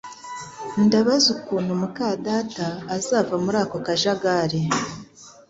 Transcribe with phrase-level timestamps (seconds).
[0.85, 4.61] Ndabaza ukuntu muka data azava muri ako kajagari